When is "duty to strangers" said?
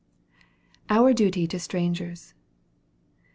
1.13-2.33